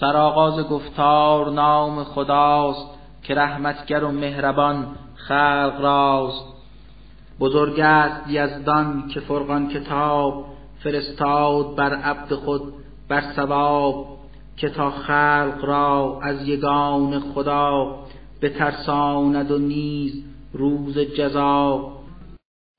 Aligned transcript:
سرآغاز 0.00 0.68
گفتار 0.68 1.50
نام 1.50 2.04
خداست 2.04 2.86
که 3.22 3.34
رحمتگر 3.34 4.04
و 4.04 4.10
مهربان 4.10 4.86
خلق 5.14 5.80
راست. 5.80 6.44
بزرگ 7.40 7.80
است 7.80 8.30
یزدان 8.30 9.08
که 9.08 9.20
فرقان 9.20 9.68
کتاب 9.68 10.44
فرستاد 10.78 11.74
بر 11.74 11.94
عبد 11.94 12.34
خود 12.34 12.62
بر 13.08 13.20
ثواب 13.36 14.18
که 14.56 14.68
تا 14.68 14.90
خلق 14.90 15.58
را 15.62 16.20
از 16.22 16.48
یگان 16.48 17.20
خدا 17.20 17.96
بترساند 18.42 19.50
و 19.50 19.58
نیز 19.58 20.24
روز 20.52 20.98
جزا. 20.98 21.92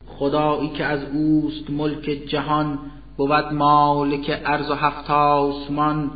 خدایی 0.07 0.69
که 0.69 0.85
از 0.85 1.03
اوست 1.13 1.69
ملک 1.69 2.03
جهان 2.03 2.79
بود 3.17 3.53
مالک 3.53 4.41
ارض 4.45 4.71
و 4.71 4.73
هفت 4.73 5.11
آسمان 5.11 6.11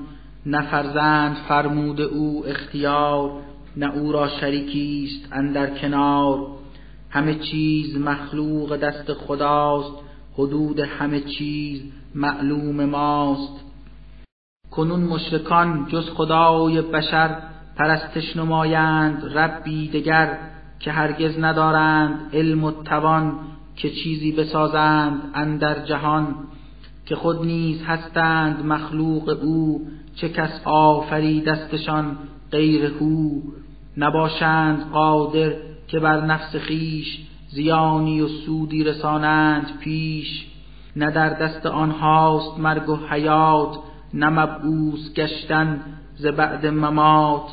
نه 0.46 0.62
فرزند 0.62 1.36
فرمود 1.36 2.02
او 2.02 2.44
اختیار 2.48 3.32
نه 3.78 3.96
او 3.96 4.12
را 4.12 4.28
شریکی 4.28 5.10
است 5.10 5.34
اندر 5.34 5.80
کنار. 5.80 6.48
همه 7.10 7.36
چیز 7.36 7.98
مخلوق 7.98 8.76
دست 8.76 9.14
خداست 9.14 9.92
حدود 10.34 10.80
همه 10.80 11.20
چیز 11.20 11.82
معلوم 12.16 12.86
ماست. 12.86 13.66
کنون 14.72 15.00
مشرکان 15.00 15.88
جز 15.90 16.10
خدای 16.10 16.82
بشر 16.82 17.38
پرستش 17.76 18.38
نمایند 18.38 19.38
ربی 19.38 19.88
دگر 19.88 20.38
که 20.80 20.92
هرگز 20.92 21.40
ندارند 21.40 22.30
علم 22.34 22.64
و 22.64 22.72
توان 22.72 23.40
که 23.76 23.90
چیزی 23.90 24.32
بسازند 24.32 25.32
اندر 25.34 25.86
جهان. 25.86 26.36
که 27.06 27.16
خود 27.16 27.46
نیز 27.46 27.84
هستند 27.84 28.66
مخلوق 28.66 29.38
او 29.42 29.88
چه 30.16 30.30
کس 30.30 30.62
آفریدستشان 30.66 32.18
غیر 32.52 32.94
او 33.00 33.44
نباشند 33.98 34.92
قادر 34.92 35.54
که 35.88 36.00
بر 36.00 36.26
نفس 36.26 36.56
خیش 36.56 37.20
زیانی 37.50 38.22
و 38.22 38.28
سودی 38.28 38.84
رسانند 38.84 39.80
پیش. 39.80 40.48
نه 40.96 41.12
در 41.12 41.30
دست 41.30 41.66
آنهاست 41.66 42.60
مرگ 42.60 42.90
و 42.90 42.96
حیات 43.10 43.78
نه 44.14 44.30
مبعوث 44.30 45.14
گشتن 45.16 45.82
ز 46.16 46.26
بعد 46.26 46.66
ممات. 46.66 47.52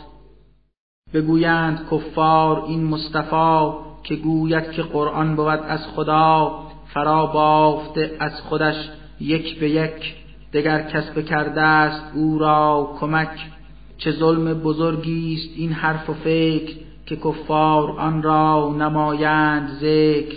بگویند 1.14 1.86
کفار 1.90 2.64
این 2.64 2.84
مصطفی 2.84 3.70
که 4.02 4.16
گوید 4.16 4.70
که 4.70 4.82
قرآن 4.82 5.36
بود 5.36 5.46
از 5.46 5.86
خدا 5.86 6.62
فرا 6.94 7.26
بافته 7.26 8.16
از 8.20 8.40
خودش 8.40 8.88
یک 9.20 9.60
به 9.60 9.70
یک. 9.70 10.14
دگر 10.52 10.82
کس 10.82 11.10
بکرده 11.10 11.62
است 11.62 12.04
او 12.14 12.38
را 12.38 12.96
کمک 13.00 13.50
چه 13.98 14.12
ظلم 14.12 14.54
بزرگی 14.54 15.34
است 15.34 15.58
این 15.58 15.72
حرف 15.72 16.10
و 16.10 16.14
فکر 16.14 16.76
که 17.06 17.16
کفار 17.16 17.90
آن 17.90 18.22
را 18.22 18.74
نمایند 18.78 19.68
ذکر. 19.68 20.36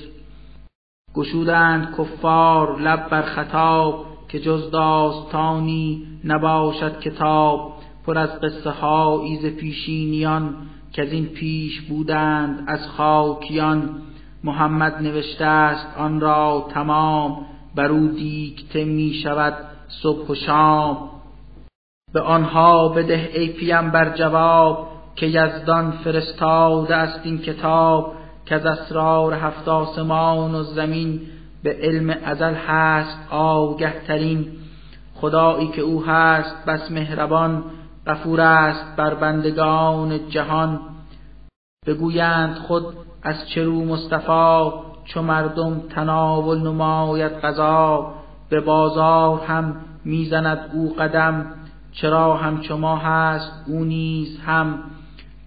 گشودند 1.15 1.95
کفار 1.97 2.81
لب 2.81 3.09
بر 3.09 3.21
خطاب 3.21 4.05
که 4.29 4.39
جز 4.39 4.71
داستانی 4.71 6.07
نباشد 6.23 6.99
کتاب 6.99 7.73
پر 8.05 8.17
از 8.17 8.41
قصه 8.41 8.69
هایی 8.69 9.37
ز 9.37 9.45
پیشینیان 9.45 10.55
که 10.91 11.01
از 11.01 11.11
این 11.11 11.25
پیش 11.25 11.81
بودند 11.81 12.63
از 12.67 12.87
خاکیان. 12.87 14.01
محمد 14.43 15.01
نوشته 15.01 15.45
است 15.45 15.87
آن 15.97 16.19
را 16.19 16.67
تمام 16.73 17.45
بر 17.75 17.87
دیکته 17.87 18.85
می 18.85 19.13
شود 19.23 19.53
صبح 19.91 20.27
و 20.27 20.35
شام. 20.35 21.09
به 22.13 22.21
آنها 22.21 22.89
بده 22.89 23.29
ای 23.33 23.71
بر 23.93 24.17
جواب 24.17 24.87
که 25.15 25.25
یزدان 25.25 25.91
فرستاده 25.91 26.95
است 26.95 27.19
این 27.23 27.37
کتاب 27.37 28.13
که 28.45 28.55
از 28.55 28.65
اسرار 28.65 29.33
هفت 29.33 29.67
آسمان 29.67 30.55
و 30.55 30.63
زمین 30.63 31.21
به 31.63 31.77
علم 31.81 32.17
ازل 32.25 32.53
هست 32.53 33.17
آگه 33.31 33.93
ترین. 34.07 34.47
خدایی 35.15 35.67
که 35.67 35.81
او 35.81 36.05
هست 36.05 36.65
بس 36.65 36.91
مهربان 36.91 37.63
غفور 38.07 38.41
است 38.41 38.95
بر 38.97 39.13
بندگان 39.13 40.29
جهان. 40.29 40.79
بگویند 41.87 42.55
خود 42.55 42.85
از 43.23 43.49
چرو 43.49 43.85
مصطفی 43.85 44.71
چو 45.05 45.21
مردم 45.21 45.79
تناول 45.79 46.59
نماید 46.59 47.31
غذا 47.31 48.13
به 48.51 48.59
بازار 48.59 49.39
هم 49.47 49.75
می‌زند 50.05 50.71
او 50.73 50.95
قدم 50.99 51.45
چرا 51.91 52.33
همچو 52.37 52.77
ما 52.77 52.97
هست 52.97 53.51
او 53.67 53.83
نیز 53.83 54.39
هم. 54.45 54.79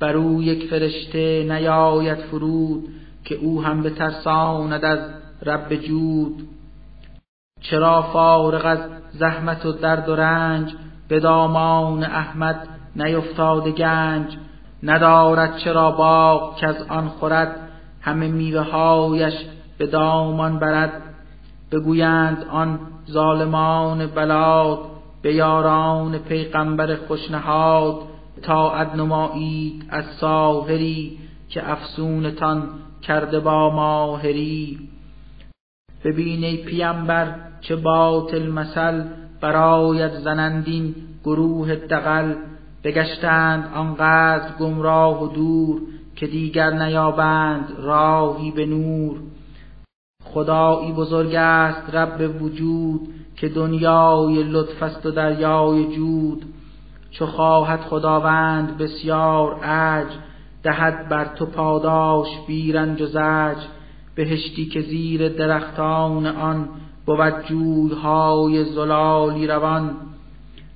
بر 0.00 0.16
او 0.16 0.42
یک 0.42 0.70
فرشته 0.70 1.47
نیاید 1.50 2.19
فرود 2.19 2.88
که 3.25 3.34
او 3.34 3.62
هم 3.62 3.82
بترساند 3.82 4.84
از 4.84 4.98
رب 5.43 5.75
جود. 5.75 6.48
چرا 7.60 8.03
فارغ 8.03 8.66
از 8.66 8.78
زحمت 9.12 9.66
و 9.66 9.72
درد 9.72 10.09
و 10.09 10.16
رنج 10.16 10.75
به 11.09 11.20
دامان 11.20 12.04
احمد 12.04 12.69
نیفتاده 12.97 13.70
گنج؟ 13.70 14.37
ندارد 14.82 15.56
چرا 15.56 15.91
باغ 15.91 16.56
که 16.56 16.66
از 16.66 16.82
آن 16.88 17.09
خورد 17.09 17.56
همه 18.00 18.28
میوه 18.28 18.62
هایش 18.62 19.34
به 19.78 19.87
دامان 19.87 20.59
برد. 20.59 21.03
بگویند 21.74 22.46
آن 22.50 22.78
ظالمان 23.10 24.06
بلاد 24.06 24.78
به 25.22 25.34
یاران 25.34 26.18
پیغمبر 26.18 26.96
خوشنهاد 26.96 27.96
تا 28.42 28.84
نمایید 28.96 29.86
از 29.88 30.04
ساهری 30.20 31.18
که 31.48 31.70
افسونتان 31.70 32.68
کرده 33.02 33.40
با 33.40 33.70
ماهری. 33.70 34.78
ببین 36.04 36.44
ای 36.44 36.56
پیامبر 36.56 37.34
چه 37.60 37.76
باطل 37.76 38.50
مثل 38.50 39.04
برایت 39.40 40.12
زنندین 40.14 40.94
گروه 41.24 41.74
دقل 41.74 42.34
بگشتند 42.84 43.70
آنقدر 43.74 44.56
گمراه 44.60 45.24
و 45.24 45.28
دور 45.28 45.80
که 46.16 46.26
دیگر 46.26 46.70
نیابند 46.70 47.68
راهی 47.78 48.50
به 48.50 48.66
نور. 48.66 49.16
خدایی 50.34 50.92
بزرگ 50.92 51.34
است 51.34 51.94
رب 51.94 52.42
وجود 52.42 53.00
که 53.36 53.48
دنیای 53.48 54.42
لطف 54.42 54.82
است 54.82 55.06
و 55.06 55.10
دریای 55.10 55.96
جود. 55.96 56.44
چو 57.10 57.26
خواهد 57.26 57.80
خداوند 57.80 58.78
بسیار 58.78 59.54
عج 59.54 60.06
دهد 60.62 61.08
بر 61.08 61.24
تو 61.24 61.46
پاداش 61.46 62.28
بیرنج 62.46 63.02
و 63.02 63.06
زج 63.06 63.56
بهشتی 64.14 64.66
که 64.66 64.80
زیر 64.80 65.28
درختان 65.28 66.26
آن 66.26 66.68
بود 67.06 67.44
جویهای 67.48 68.64
زلالی 68.64 69.46
روان. 69.46 69.90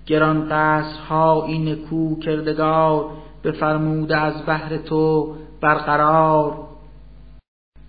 گران 0.07 0.49
قصرها 0.51 1.45
این 1.45 1.77
کو 1.77 2.21
کردگار 2.21 3.05
بفرموده 3.45 4.17
از 4.17 4.47
بهر 4.47 4.77
تو 4.77 5.35
برقرار. 5.61 6.68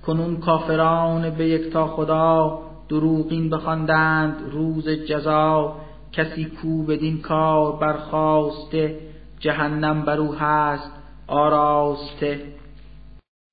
کنون 0.09 0.37
کافران 0.37 1.29
به 1.29 1.49
یکتا 1.49 1.87
خدا 1.87 2.59
دروغین 2.89 3.49
بخواندند 3.49 4.35
روز 4.51 4.89
جزا. 4.89 5.75
کسی 6.11 6.45
کو 6.45 6.83
بدین 6.83 7.21
کار 7.21 7.75
برخواسته 7.75 8.99
جهنم 9.39 10.01
بر 10.01 10.17
او 10.17 10.33
هست 10.33 10.91
آراسته. 11.27 12.41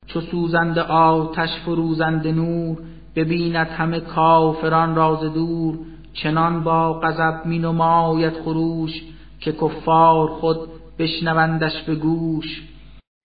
چو 0.07 0.21
سوزند 0.21 0.79
آتش 0.79 1.51
فروزند 1.65 2.27
نور 2.27 2.79
ببیند 3.17 3.67
همه 3.67 4.01
کافران 4.01 4.95
راز 4.95 5.21
دور. 5.21 5.79
چنان 6.13 6.65
با 6.65 7.01
غضب 7.01 7.47
می 7.47 7.59
نماید 7.59 8.43
خروش 8.45 9.03
که 9.41 9.53
کفار 9.53 10.29
خود 10.29 10.59
بشنوندش 10.99 11.83
به 11.83 11.95
گوش. 11.95 12.63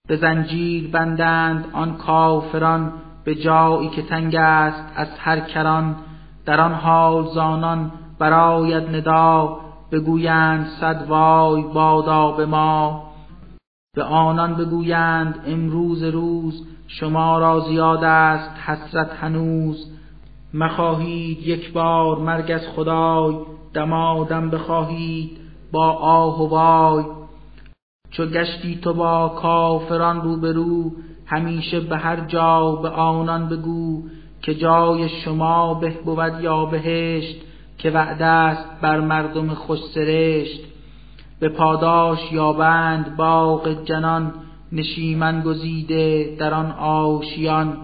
به 0.07 0.17
زنجیر 0.17 0.91
بندند 0.91 1.65
آن 1.73 1.97
کافران 1.97 2.93
به 3.23 3.35
جایی 3.35 3.89
که 3.89 4.01
تنگ 4.01 4.35
است 4.35 4.93
از 4.95 5.07
هر 5.19 5.39
کران 5.39 5.95
در 6.45 6.61
آن 6.61 6.73
حال 6.73 7.27
زانان 7.27 7.91
براید 8.19 8.95
ندا 8.95 9.57
بگویند 9.91 10.67
صد 10.79 11.05
وای 11.07 11.61
بادا 11.61 12.31
به 12.31 12.45
ما. 12.45 13.03
به 13.95 14.03
آنان 14.03 14.55
بگویند 14.55 15.43
امروز 15.47 16.03
روز 16.03 16.67
شما 16.87 17.39
را 17.39 17.59
زیاد 17.59 18.03
است 18.03 18.49
حسرت 18.65 19.09
هنوز. 19.21 19.91
مخواهید 20.53 21.47
یک 21.47 21.73
بار 21.73 22.19
مرگ 22.19 22.51
از 22.51 22.67
خدای 22.75 23.35
دمادم 23.73 24.49
بخواهید 24.49 25.37
با 25.71 25.91
آه 25.91 26.41
و 26.41 26.47
وای. 26.47 27.03
چو 28.11 28.25
گشتی 28.25 28.75
تو 28.75 28.93
با 28.93 29.29
کافران 29.29 30.21
روبرو 30.21 30.91
همیشه 31.31 31.79
به 31.79 31.97
هر 31.97 32.19
جا 32.19 32.71
به 32.75 32.89
آنان 32.89 33.49
بگو 33.49 34.03
که 34.41 34.55
جای 34.55 35.09
شما 35.09 35.73
به 35.73 35.89
بود 35.89 36.41
یا 36.41 36.65
بهشت 36.65 37.35
که 37.77 37.91
وعده 37.91 38.25
است 38.25 38.81
بر 38.81 38.99
مردم 38.99 39.53
خوش 39.53 39.79
سرشت. 39.95 40.61
به 41.39 41.49
پاداش 41.49 42.31
یابند 42.31 43.15
باغ 43.15 43.83
جنان 43.83 44.33
نشیمن 44.71 45.41
گزیده 45.41 46.35
در 46.39 46.53
آن 46.53 46.71
آشیان. 46.71 47.77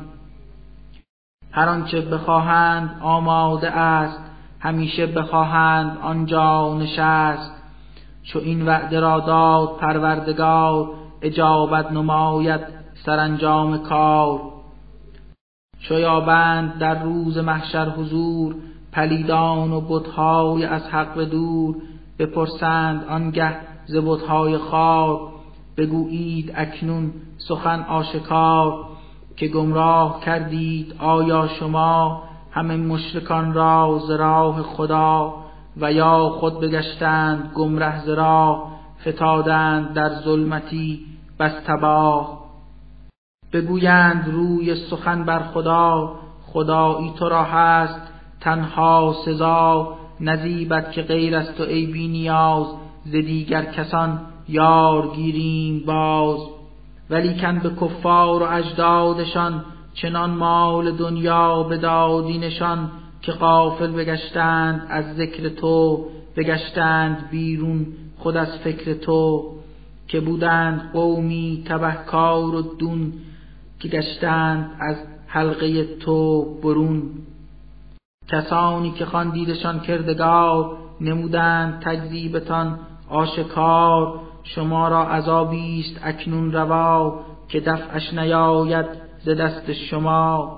هر 1.51 1.69
آنچه 1.69 2.01
بخواهند 2.01 2.99
آماده 3.01 3.71
است 3.71 4.19
همیشه 4.59 5.05
بخواهند 5.05 5.97
آنجا 6.01 6.77
نشست. 6.77 7.51
چو 8.23 8.39
این 8.39 8.65
وعده 8.65 8.99
را 8.99 9.19
داد 9.19 9.77
پروردگار 9.77 10.89
اجابت 11.21 11.91
نماید 11.91 12.76
سرانجام 13.05 13.77
کار. 13.77 14.41
چو 15.79 15.99
یابند 15.99 16.77
در 16.79 17.03
روز 17.03 17.37
محشر 17.37 17.89
حضور 17.89 18.55
پلیدان 18.91 19.71
و 19.71 19.81
بتهای 19.81 20.65
از 20.65 20.83
حق 20.87 21.19
دور 21.19 21.75
بپرسند 22.19 23.05
آنگه 23.09 23.55
ز 23.85 23.95
بتهای 23.95 24.57
خار. 24.57 25.37
بگویید 25.77 26.53
اکنون 26.55 27.13
سخن 27.37 27.79
آشکار 27.83 28.85
که 29.37 29.47
گمراه 29.47 30.21
کردید 30.25 30.95
آیا 30.99 31.47
شما 31.47 32.23
همه 32.51 32.77
مشرکان 32.77 33.53
را 33.53 34.01
ز 34.07 34.11
راه 34.11 34.61
خدا 34.61 35.33
و 35.77 35.93
یا 35.93 36.29
خود 36.29 36.59
بگشتند 36.59 37.51
گمره 37.55 38.05
ز 38.05 38.09
راه 38.09 38.71
فتادند 39.07 39.93
در 39.93 40.09
ظلمتی 40.09 41.05
بس 41.39 41.53
تباه 41.67 42.36
بگویند 43.53 44.29
روی 44.31 44.75
سخن 44.75 45.23
بر 45.23 45.39
خدا 45.39 46.15
خدایی 46.41 47.13
تو 47.19 47.29
را 47.29 47.43
هست 47.43 48.01
تنها 48.41 49.15
سزا. 49.25 49.97
نزیبت 50.19 50.91
که 50.91 51.01
غیر 51.01 51.35
از 51.35 51.55
تو 51.55 51.63
ای 51.63 51.85
بی 51.85 52.07
نیاز 52.07 52.67
ز 53.05 53.11
دیگر 53.11 53.65
کسان 53.65 54.19
یار 54.49 55.07
گیریم 55.15 55.83
باز. 55.85 56.39
ولیکن 57.09 57.59
به 57.59 57.69
کفار 57.69 58.43
و 58.43 58.45
اجدادشان 58.51 59.65
چنان 59.93 60.29
مال 60.29 60.91
دنیا 60.91 61.63
بدادینشان 61.63 62.91
که 63.21 63.31
قافل 63.31 63.91
بگشتند 63.91 64.87
از 64.89 65.15
ذکر 65.15 65.49
تو 65.49 66.05
بگشتند 66.35 67.29
بیرون 67.31 67.85
خود 68.17 68.37
از 68.37 68.57
فکر 68.57 68.93
تو. 68.93 69.53
که 70.07 70.19
بودند 70.19 70.89
قومی 70.93 71.63
تبهکار 71.67 72.55
و 72.55 72.61
دون 72.61 73.13
که 73.79 73.87
گشتند 73.87 74.71
از 74.79 74.95
حلقه 75.27 75.95
تو 75.95 76.45
برون. 76.63 77.03
کسانی 78.27 78.91
که 78.91 79.05
خواندیدشان 79.05 79.79
کردگار 79.79 80.77
نمودند 81.01 81.81
تکذیبتان 81.81 82.79
آشکار. 83.09 84.19
شما 84.43 84.87
را 84.87 85.03
عذابی 85.03 85.79
است 85.79 85.99
اکنون 86.03 86.51
روا 86.51 87.19
که 87.47 87.59
دفعش 87.59 88.13
نیاید 88.13 88.85
ز 89.25 89.29
دست 89.29 89.73
شما. 89.73 90.57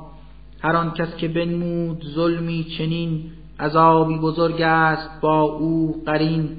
هر 0.61 0.75
آن 0.75 0.91
کس 0.91 1.15
که 1.15 1.27
بنمود 1.27 2.05
ظلمی 2.15 2.63
چنین 2.77 3.31
عذابی 3.59 4.17
بزرگ 4.17 4.61
است 4.61 5.21
با 5.21 5.41
او 5.41 6.03
قرین. 6.05 6.49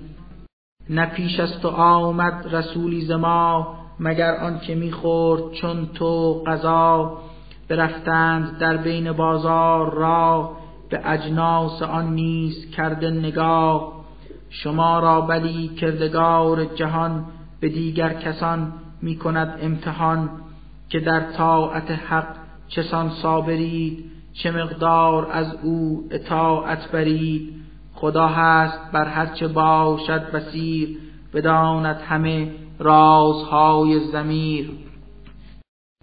نه 0.91 1.07
پیش 1.07 1.41
از 1.41 1.61
تو 1.61 1.69
آمد 1.69 2.55
رسولی 2.55 3.05
ز 3.05 3.11
ما 3.11 3.80
مگر 4.01 4.37
آن 4.37 4.61
که 4.61 4.75
می‌خورد 4.75 5.53
چون 5.53 5.87
تو 5.95 6.43
قضا 6.47 7.19
برفتند 7.69 8.59
در 8.59 8.77
بین 8.77 9.13
بازار 9.13 9.95
را 9.95 10.57
به 10.91 11.01
اجناس 11.05 11.83
آن 11.83 12.15
نیز 12.15 12.71
کرده 12.71 13.11
نگاه. 13.11 13.93
شما 14.51 14.99
را 14.99 15.21
بلی 15.21 15.69
کردگار 15.69 16.65
جهان 16.65 17.25
به 17.61 17.69
دیگر 17.69 18.13
کسان 18.13 18.73
می 19.03 19.17
کند 19.17 19.59
امتحان 19.63 20.31
که 20.89 21.01
در 21.01 21.21
طاعت 21.21 21.91
حق 21.91 22.37
چسان 22.69 23.11
صابرید 23.11 24.05
چه 24.33 24.51
مقدار 24.51 25.31
از 25.33 25.57
او 25.63 26.09
اطاعت 26.11 26.91
برید. 26.91 27.55
خدا 27.95 28.27
هست 28.27 28.79
بر 28.93 29.05
هرچه 29.05 29.49
باشد 29.49 30.31
بسیر 30.33 30.99
بداند 31.35 31.97
همه 31.97 32.51
رازهای 32.79 34.01
زمیر 34.13 34.71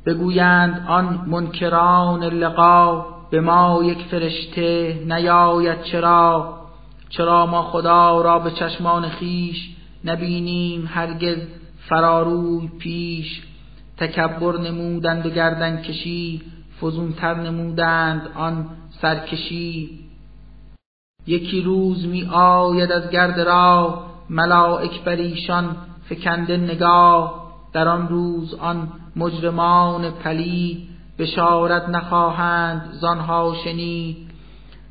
بگویند 0.05 0.85
آن 0.87 1.25
منکران 1.27 2.23
لقا 2.23 3.05
به 3.29 3.41
ما 3.41 3.83
یک 3.83 3.97
فرشته 3.97 4.99
نیاید 5.05 5.81
چرا؟ 5.81 6.57
چرا 7.09 7.45
ما 7.45 7.61
خدا 7.63 8.21
را 8.21 8.39
به 8.39 8.51
چشمان 8.51 9.09
خیش 9.09 9.75
نبینیم 10.05 10.89
هرگز 10.93 11.37
فراروی 11.89 12.67
پیش؟ 12.79 13.41
تکبر 13.97 14.57
نمودند 14.57 15.25
و 15.25 15.29
گردن 15.29 15.81
کشی 15.81 16.41
فزونتر 16.81 17.33
نمودند 17.33 18.29
آن 18.35 18.65
سرکشی. 19.01 19.99
یکی 21.27 21.61
روز 21.61 22.07
می 22.07 22.29
آید 22.33 22.91
از 22.91 23.09
گرد 23.09 23.39
راه 23.39 24.16
ملائک 24.29 25.03
بر 25.03 25.15
ایشان 25.15 25.75
فکنده 26.09 26.57
نگاه 26.57 27.47
در 27.73 27.87
آن 27.87 28.07
روز 28.07 28.53
آن 28.53 28.87
مجرمان 29.15 30.11
پلید 30.11 30.89
بشارت 31.19 31.89
نخواهند 31.89 32.89
زانها 32.91 33.53
شنید 33.63 34.17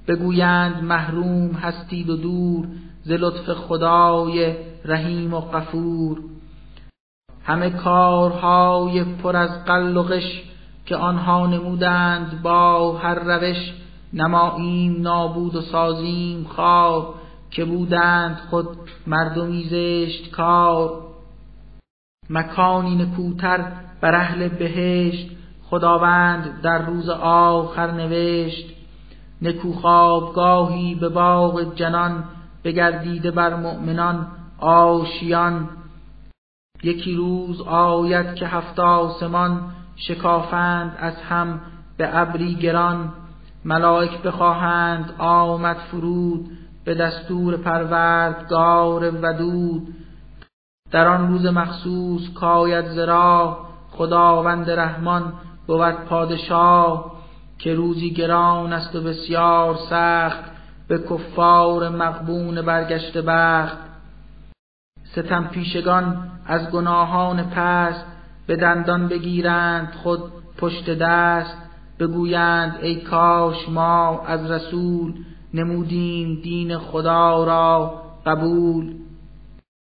بگویند 0.09 0.83
محروم 0.83 1.51
هستید 1.51 2.11
و 2.11 2.17
دور 2.17 2.69
ز 3.03 3.11
لطف 3.11 3.51
خدای 3.51 4.55
رحیم 4.85 5.35
و 5.35 5.41
غفور. 5.41 6.19
همه 7.43 7.71
کارهای 7.71 9.05
پر 9.05 9.37
از 9.37 9.65
قل 9.65 9.97
و 9.97 10.03
غش 10.03 10.43
که 10.87 10.97
آنها 10.97 11.47
نمودند 11.47 12.43
با 12.43 12.97
هر 12.99 13.15
روش 13.15 13.73
نماییم 14.13 15.03
نابود 15.03 15.55
و 15.55 15.61
سازیم 15.61 16.45
خواب. 16.45 17.15
که 17.51 17.65
بودند 17.65 18.37
خود 18.51 18.69
مردمی 19.07 19.65
زشت 19.65 20.31
کار. 20.31 21.03
مکانی 22.31 22.97
نکوتر 22.97 23.73
بر 24.01 24.15
اهل 24.15 24.49
بهشت 24.49 25.31
خداوند 25.71 26.61
در 26.63 26.87
روز 26.87 27.09
آخر 27.09 27.91
نوشت. 27.91 28.77
نکو 29.43 29.73
خوابگاهی 29.73 30.95
به 30.95 31.09
باغ 31.09 31.75
جنان 31.75 32.25
بگردیده 32.65 33.31
بر 33.31 33.57
مؤمنان 33.57 34.27
آشیان. 34.59 35.69
یکی 36.83 37.15
روز 37.15 37.61
آید 37.61 38.35
که 38.35 38.47
هفت 38.47 38.81
آسمان 38.81 39.73
شکافند 39.97 40.97
از 41.01 41.15
هم 41.15 41.61
به 41.97 42.19
ابری 42.19 42.55
گران. 42.55 43.13
ملائک 43.65 44.23
بخواهند 44.23 45.15
آمد 45.19 45.77
فرود 45.77 46.51
به 46.87 46.95
دستور 46.95 47.57
پروردگار 47.57 49.11
ودود. 49.23 49.95
در 50.91 51.09
آن 51.09 51.29
روز 51.29 51.47
مخصوص 51.47 52.23
کاید 52.35 52.87
زرا 52.87 53.59
خداوند 53.91 54.71
رحمان 54.71 55.33
بود 55.67 55.95
پادشاه 55.95 57.13
که 57.59 57.75
روزی 57.75 58.11
گران 58.11 58.73
است 58.73 58.97
و 58.97 59.03
بسیار 59.03 59.77
سخت 59.91 60.45
به 60.89 60.99
کفار 60.99 61.89
مقبون 61.89 62.63
برگشت 62.63 63.19
بخت. 63.19 63.79
ستم 65.05 65.45
پیشگان 65.45 66.31
از 66.47 66.71
گناهان 66.71 67.51
پست 67.51 68.05
به 68.47 68.57
دندان 68.57 69.09
بگیرند 69.09 69.93
خود 70.03 70.21
پشت 70.59 70.91
دست 70.91 71.57
بگویند 71.99 72.79
ای 72.83 73.01
کاش 73.01 73.69
ما 73.69 74.23
از 74.27 74.51
رسول 74.51 75.15
نمودیم 75.57 76.41
دین 76.43 76.79
خدا 76.79 77.45
را 77.45 78.03
قبول. 78.27 78.95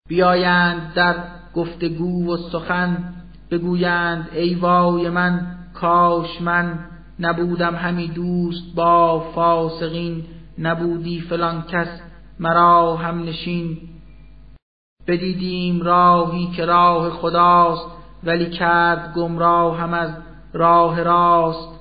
بیایند 0.10 0.94
در 0.94 1.16
گفتگو 1.56 2.34
و 2.34 2.38
سخن 2.38 3.14
بگویند 3.52 4.30
ای 4.34 4.56
وای 4.56 5.10
من 5.10 5.58
کاش 5.74 6.42
من 6.42 6.80
نبودم 7.20 7.76
همی 7.76 8.08
دوست 8.08 8.76
با 8.76 9.20
فاسقین. 9.20 10.24
نبودی 10.60 11.22
فلان 11.22 11.62
کس 11.62 12.02
مرا 12.40 12.96
هم 12.96 13.24
نشین. 13.24 13.78
بدیدیم 15.08 15.82
راهی 15.82 16.48
که 16.48 16.66
راه 16.66 17.10
خداست 17.10 17.86
ولی 18.24 18.50
کرد 18.50 19.14
گمراه 19.14 19.78
هم 19.78 19.94
از 19.94 20.10
راه 20.54 21.04
راست. 21.04 21.80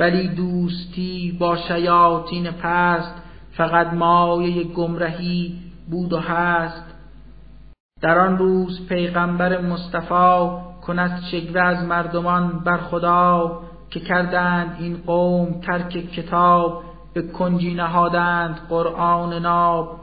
ولی 0.00 0.28
دوستی 0.28 1.36
با 1.40 1.56
شیاطین 1.56 2.50
پست 2.50 3.21
فقط 3.56 3.92
مایه 3.92 4.64
گمرهی 4.64 5.58
بود 5.90 6.12
و 6.12 6.18
هست. 6.18 6.84
در 8.02 8.18
آن 8.18 8.38
روز 8.38 8.86
پیغمبر 8.88 9.60
مصطفی 9.60 10.48
کند 10.86 11.22
شگوه 11.30 11.60
از 11.60 11.84
مردمان 11.84 12.58
بر 12.58 12.76
خدا 12.76 13.58
که 13.90 14.00
کردند 14.00 14.76
این 14.80 15.02
قوم 15.06 15.60
ترک 15.60 15.88
کتاب 15.88 16.82
به 17.14 17.22
کنجی 17.22 17.74
نهادند 17.74 18.60
قرآن 18.68 19.34
ناب. 19.42 19.96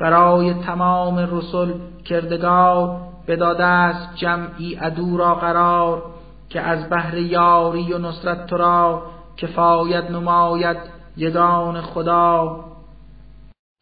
برای 0.00 0.54
تمام 0.54 1.18
رسل 1.18 1.72
کردگار 2.04 3.00
بداده 3.28 3.64
است 3.64 4.16
جمعی 4.16 4.74
عدو 4.74 5.16
را 5.16 5.34
قرار 5.34 6.02
که 6.48 6.60
از 6.60 6.88
بهر 6.88 7.16
یاری 7.16 7.92
و 7.92 7.98
نصرت 7.98 8.46
تو 8.46 8.56
را 8.56 9.02
کفایت 9.36 10.10
نماید. 10.10 11.01
یگان 11.16 11.80
خدا. 11.80 12.64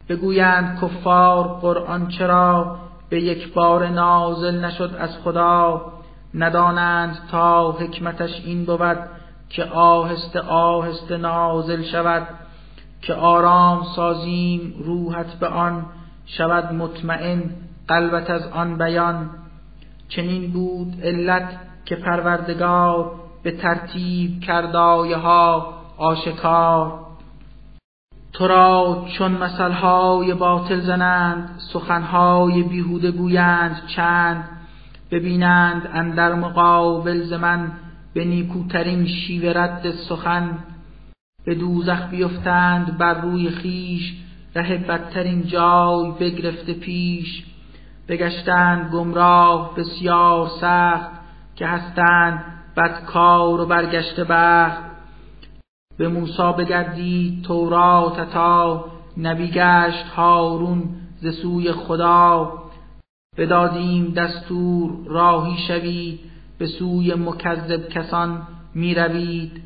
بگویند 0.09 0.79
کفار 0.81 1.47
قرآن 1.47 2.07
چرا؟ 2.07 2.77
به 3.09 3.21
یک 3.21 3.53
بار 3.53 3.87
نازل 3.87 4.65
نشد 4.65 4.95
از 4.99 5.17
خدا. 5.23 5.81
ندانند 6.33 7.17
تا 7.31 7.71
حکمتش 7.71 8.41
این 8.45 8.65
بود 8.65 8.97
که 9.49 9.63
آهسته 9.65 10.39
آهسته 10.41 11.17
نازل 11.17 11.83
شود. 11.83 12.27
که 13.01 13.13
آرام 13.13 13.83
سازیم 13.95 14.73
روحت 14.85 15.33
به 15.39 15.47
آن 15.47 15.85
شود 16.25 16.73
مطمئن 16.73 17.43
قلبت 17.87 18.29
از 18.29 18.47
آن 18.47 18.77
بیان. 18.77 19.29
چنین 20.09 20.51
بود 20.51 20.93
علت 21.03 21.59
که 21.85 21.95
پروردگار 21.95 23.11
به 23.43 23.51
ترتیب 23.51 24.39
کردایه 24.41 25.17
ها 25.17 25.73
آشکار. 25.97 26.99
تو 28.33 28.47
را 28.47 29.05
چون 29.17 29.31
مثلهای 29.31 30.33
باطل 30.33 30.79
زنند 30.79 31.59
سخنهای 31.73 32.63
بیهوده 32.63 33.11
گویند 33.11 33.81
چند؟ 33.95 34.49
ببینند 35.11 35.89
اندر 35.93 36.33
مقابل 36.33 37.23
ز 37.23 37.33
به 38.13 38.25
نیکوترین 38.25 39.07
شیوه 39.07 39.59
رد 39.59 39.91
سخن. 39.91 40.59
به 41.45 41.55
دوزخ 41.55 42.09
بیفتند 42.09 42.97
بر 42.97 43.21
روی 43.21 43.49
خیش 43.49 44.13
ره 44.55 44.77
بدترین 44.77 45.47
جای 45.47 46.11
بگرفته 46.19 46.73
پیش. 46.73 47.43
بگشتند 48.07 48.91
گمراه 48.91 49.75
بسیار 49.75 50.49
سخت 50.61 51.09
که 51.55 51.67
هستند 51.67 52.43
بدکار 52.77 53.61
و 53.61 53.65
برگشته 53.65 54.23
بخت. 54.23 54.90
به 55.97 56.07
موسی 56.07 56.53
بگردید 56.57 57.43
تورات 57.43 58.31
تا 58.31 58.85
نبی 59.17 59.47
گشت 59.47 60.05
هارون 60.15 60.83
ز 61.21 61.27
سوی 61.41 61.71
خدا. 61.71 62.53
بدادیم 63.37 64.13
دستور 64.13 64.91
راهی 65.05 65.57
شوید 65.67 66.19
به 66.57 66.67
سوی 66.67 67.15
مکذب 67.15 67.89
کسان 67.89 68.47
می 68.75 68.95
روید 68.95 69.61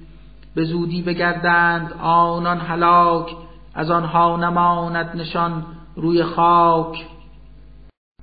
به 0.55 0.63
زودی 0.63 1.01
بگردند 1.01 1.93
آنان 2.01 2.59
هلاک 2.59 3.35
از 3.73 3.91
آنها 3.91 4.37
نماند 4.37 5.15
نشان 5.15 5.65
روی 5.95 6.23
خاک. 6.23 7.05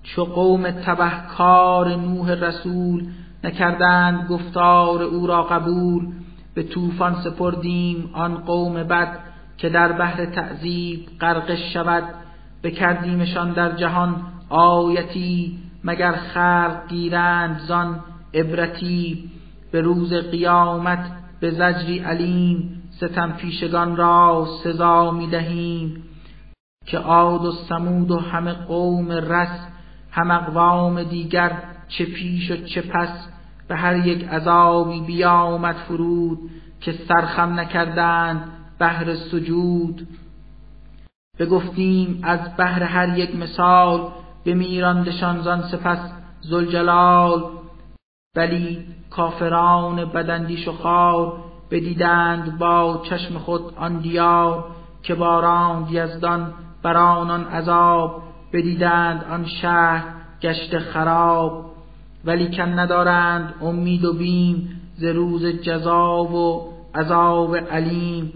چو 0.02 0.25
قوم 0.25 0.71
تبهکار 0.71 1.97
نوح 1.97 2.30
رسول 2.30 3.06
نکردند 3.44 4.28
گفتار 4.28 5.02
او 5.02 5.26
را 5.26 5.42
قبول 5.42 6.09
به 6.54 6.62
طوفان 6.62 7.14
سپردیم 7.14 8.11
آن 8.12 8.35
قوم 8.35 8.82
بد 8.82 9.18
که 9.59 9.68
در 9.68 9.92
بحر 9.92 10.25
تعذیب 10.25 11.06
غرقش 11.21 11.73
شود. 11.73 12.04
بکردیمشان 12.62 13.52
در 13.52 13.73
جهان 13.73 14.23
آیتی 14.49 15.59
مگر 15.85 16.12
خلق 16.12 16.88
گیرند 16.88 17.59
زان 17.59 18.00
عبرتی. 18.35 19.30
به 19.73 19.80
روز 19.80 20.12
قیامت 20.14 21.12
به 21.40 21.50
زجری 21.50 21.99
علیم 21.99 22.82
ستم 22.90 23.32
پیشگان 23.32 23.97
را 23.97 24.47
سزا 24.64 25.11
می 25.11 25.26
دهیم. 25.26 26.02
که 26.87 26.99
عاد 26.99 27.44
و 27.44 27.52
سمود 27.52 28.11
و 28.11 28.18
همه 28.18 28.52
قوم 28.52 29.12
رس 29.12 29.66
هم 30.11 30.30
اقوام 30.30 31.02
دیگر 31.02 31.62
چه 31.88 32.04
پیش 32.04 32.50
و 32.50 32.56
چه 32.56 32.82
پس 32.82 33.28
به 33.72 33.78
هر 33.78 34.06
یک 34.06 34.28
عذابی 34.28 35.00
بیامد 35.00 35.76
فرود 35.76 36.38
که 36.80 36.92
سرخم 36.92 37.60
نکردند 37.60 38.52
بهر 38.78 39.14
سجود. 39.14 40.08
بگفتیم 41.38 42.20
از 42.22 42.56
بهر 42.56 42.82
هر 42.82 43.18
یک 43.18 43.36
مثال 43.36 44.08
بمیراندشان 44.46 45.40
زان 45.40 45.62
سپس 45.62 45.98
زلجلال 46.40 47.44
ولی 48.36 48.86
کافران 49.10 50.04
بدندیش 50.04 50.68
و 50.68 50.72
خار 50.72 51.44
بدیدند 51.70 52.58
با 52.58 53.02
چشم 53.10 53.38
خود 53.38 53.74
آن 53.76 53.98
دیار 53.98 54.64
که 55.02 55.14
باران 55.14 55.88
یزدان 55.90 56.54
بر 56.82 56.96
آنان 56.96 57.44
عذاب 57.44 58.22
بدیدند 58.52 59.24
آن 59.30 59.46
شهر 59.46 60.04
گشت 60.42 60.78
خراب. 60.78 61.71
ولی 62.24 62.56
کن 62.56 62.78
ندارند. 62.78 63.54
امید 63.60 64.04
و 64.04 64.12
بیم 64.12 64.80
ز 64.96 65.04
روز 65.04 65.46
جزا 65.46 66.24
و 66.24 66.72
عذاب 66.94 67.56
علیم. 67.56 68.32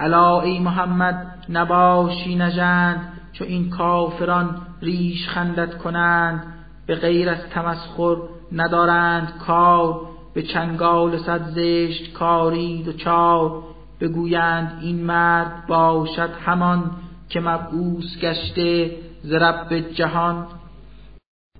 الا 0.00 0.40
ای 0.40 0.58
محمد 0.58 1.44
نباشی 1.48 2.34
نژند 2.34 3.12
چو 3.32 3.44
این 3.44 3.70
کافران 3.70 4.56
ریش 4.82 5.28
خندت 5.28 5.78
کنند. 5.78 6.42
به 6.86 6.94
غیر 6.94 7.28
از 7.28 7.42
تمسخر 7.50 8.16
ندارند 8.52 9.32
کار. 9.46 10.00
به 10.34 10.42
چنگال 10.42 11.18
صد 11.18 11.42
زشت 11.42 12.12
کاری 12.12 12.82
و 12.82 12.92
چار. 12.92 13.62
بگویند 14.00 14.78
این 14.82 15.04
مرد 15.04 15.66
باشد 15.66 16.30
همان 16.44 16.90
که 17.28 17.40
مبعوث 17.40 18.18
گشته 18.20 18.96
ز 19.22 19.32
رب 19.32 19.78
جهان. 19.78 20.46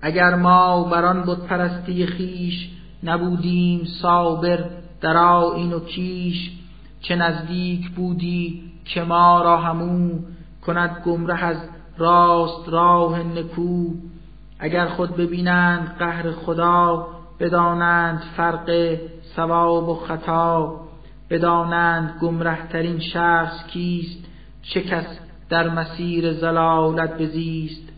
اگر 0.01 0.35
ما 0.35 0.83
بر 0.83 1.05
آن 1.05 1.23
بت 1.23 1.37
پرستی 1.37 2.05
خیش 2.05 2.69
نبودیم 3.03 3.85
صابر 4.01 4.65
در 5.01 5.17
این 5.17 5.73
و 5.73 5.79
کیش 5.79 6.51
چه 7.01 7.15
نزدیک 7.15 7.89
بودی 7.89 8.63
که 8.85 9.03
ما 9.03 9.41
را 9.41 9.57
همو 9.57 10.19
کند 10.65 11.01
گمره 11.05 11.43
از 11.43 11.57
راست 11.97 12.69
راه 12.69 13.23
نکو؟ 13.23 13.93
اگر 14.59 14.87
خود 14.87 15.15
ببینند 15.15 15.95
قهر 15.99 16.31
خدا 16.31 17.07
بدانند 17.39 18.23
فرق 18.37 18.97
ثواب 19.35 19.89
و 19.89 19.95
خطا 19.95 20.81
بدانند 21.29 22.19
گمره 22.21 22.67
ترین 22.67 22.99
شخص 22.99 23.67
کیست؟ 23.67 24.25
چه 24.61 24.81
کس 24.81 25.05
در 25.49 25.69
مسیر 25.69 26.33
زلالت 26.33 27.17
بزیست؟ 27.17 27.90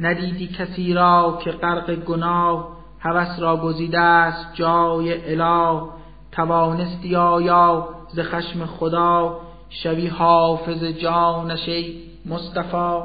ندیدی 0.00 0.46
کسی 0.46 0.94
را 0.94 1.38
که 1.44 1.50
غرق 1.50 1.94
گناه 1.94 2.68
هوس 3.00 3.38
را 3.38 3.56
گزیده 3.56 4.00
است 4.00 4.54
جای 4.54 5.32
اله. 5.32 5.82
توانستی 6.32 7.16
آیا 7.16 7.88
ز 8.08 8.20
خشم 8.20 8.66
خدا 8.66 9.40
شوی 9.70 10.06
حافظ 10.06 10.84
جانش 10.84 11.68
ای 11.68 11.94
مصطفی؟ 12.26 13.00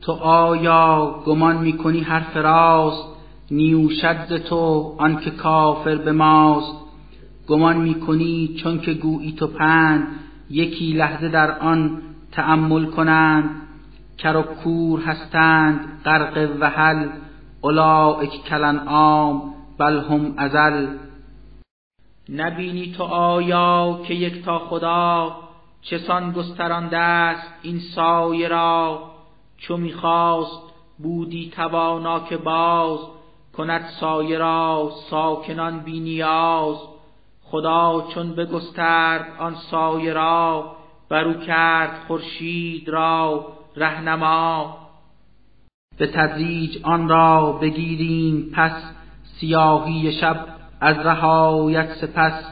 تو 0.00 0.12
آیا 0.22 1.14
گمان 1.26 1.56
می‌کنی 1.56 2.00
حرف 2.00 2.36
راست؟ 2.36 3.08
نیوشد 3.50 4.16
ز 4.28 4.32
تو 4.32 4.94
آنکه 4.98 5.30
کافر 5.30 5.96
به 5.96 6.12
ماست. 6.12 6.76
گمان 7.48 7.76
می‌کنی 7.76 8.56
چون 8.62 8.80
که 8.80 8.94
گویی 8.94 9.32
تو 9.32 9.46
پند 9.46 10.06
یکی 10.50 10.92
لحظه 10.92 11.28
در 11.28 11.58
آن 11.58 12.02
تأمل 12.32 12.86
کنند. 12.86 13.50
کر 14.22 14.36
و 14.36 14.42
کور 14.42 15.00
هستند 15.00 16.00
غرق 16.04 16.50
وحل 16.60 17.08
اولئک 17.60 18.44
کلنعام 18.48 19.54
بل 19.78 19.98
هم 19.98 20.34
ازل. 20.36 20.86
نبینی 22.28 22.92
تو 22.92 23.02
آیا 23.04 24.00
که 24.06 24.14
یک 24.14 24.44
تا 24.44 24.58
خدا؟ 24.58 25.36
چسان 25.82 26.32
گسترانده 26.32 26.98
است 26.98 27.52
این 27.62 27.78
سایه 27.78 28.48
را؟ 28.48 29.02
چو 29.58 29.76
می‌خواست 29.76 30.62
بودی 30.98 31.52
توانا 31.56 32.20
که 32.20 32.36
باز 32.36 32.98
کند 33.56 33.84
سایه 34.00 34.38
را 34.38 34.90
ساکنان 35.10 35.78
بی 35.78 36.00
نیاز. 36.00 36.76
خدا 37.42 38.06
چون 38.14 38.34
بگسترد 38.34 39.26
آن 39.38 39.54
سایه 39.54 40.12
را 40.12 40.76
برو 41.08 41.34
کرد 41.34 42.04
خورشید 42.08 42.88
را. 42.88 43.46
رهنما 43.76 44.76
به 45.98 46.06
تدریج 46.06 46.78
آن 46.82 47.08
را 47.08 47.52
بگیریم 47.52 48.50
پس 48.54 48.72
سیاهی 49.40 50.12
شب 50.12 50.46
از 50.80 50.96
رهایت 50.98 51.92
سپس. 51.94 52.44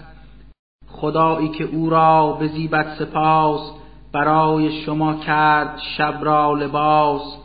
خدایی 0.88 1.48
که 1.48 1.64
او 1.64 1.90
را 1.90 2.32
به 2.32 2.48
زیبت 2.48 2.86
سپاس 2.98 3.72
برای 4.12 4.82
شما 4.82 5.14
کرد 5.14 5.78
شب 5.96 6.18
را 6.22 6.54
لباس. 6.54 7.36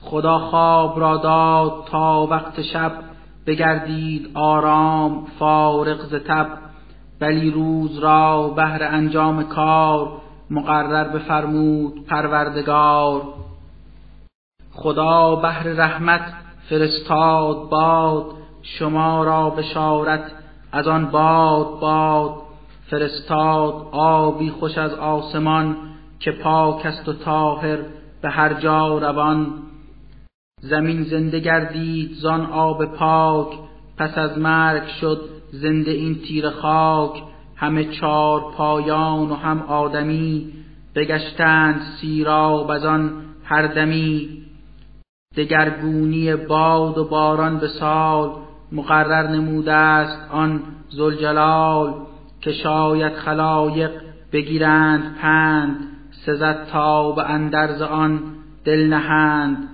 خدا 0.00 0.38
خواب 0.38 1.00
را 1.00 1.16
داد 1.16 1.84
تا 1.86 2.26
وقت 2.30 2.62
شب 2.62 2.92
بگردید 3.46 4.30
آرام 4.34 5.26
فارغ 5.38 6.00
ز 6.00 6.14
تب. 6.14 6.46
بلی 7.20 7.50
روز 7.50 7.98
را 7.98 8.48
بهر 8.48 8.82
انجام 8.82 9.42
کار 9.42 10.20
مقرر 10.54 11.08
بفرمود 11.08 12.06
پروردگار. 12.06 13.22
خدا 14.72 15.36
بهر 15.36 15.62
رحمت 15.62 16.32
فرستاد 16.68 17.68
باد. 17.68 18.26
شما 18.62 19.24
را 19.24 19.50
بشارت 19.50 20.32
از 20.72 20.88
آن 20.88 21.06
باد 21.06 21.80
باد. 21.80 22.34
فرستاد 22.90 23.88
آبی 23.92 24.50
خوش 24.50 24.78
از 24.78 24.94
آسمان 24.94 25.76
که 26.20 26.32
پاک 26.32 26.86
است 26.86 27.08
و 27.08 27.12
طاهر 27.12 27.78
به 28.22 28.30
هر 28.30 28.54
جا 28.54 28.98
روان. 28.98 29.46
زمین 30.60 31.02
زنده 31.02 31.40
گردید 31.40 32.14
زان 32.14 32.46
آب 32.46 32.84
پاک 32.84 33.48
پس 33.96 34.18
از 34.18 34.38
مرگ 34.38 34.86
شد 34.86 35.20
زنده 35.52 35.90
این 35.90 36.14
تیر 36.14 36.50
خاک. 36.50 37.22
همه 37.56 37.84
چار 37.84 38.40
پایان 38.40 39.30
و 39.30 39.34
هم 39.34 39.62
آدمی 39.62 40.52
بگشتند 40.94 41.80
سیراب 42.00 42.70
از 42.70 42.84
آن 42.84 43.10
هر 43.44 43.66
دمی. 43.66 44.44
دگرگونی 45.36 46.36
باد 46.36 46.98
و 46.98 47.04
باران 47.04 47.58
به 47.58 47.68
سال 47.68 48.30
مقرر 48.72 49.26
نموده 49.28 49.72
است 49.72 50.30
آن 50.30 50.62
زلجلال 50.88 51.94
که 52.40 52.52
شاید 52.52 53.16
خلایق 53.16 53.90
بگیرند 54.32 55.16
پند 55.20 55.76
سزد 56.10 56.66
تا 56.72 57.12
به 57.12 57.30
اندرز 57.30 57.82
آن 57.82 58.20
دل 58.64 58.86
نهند. 58.86 59.68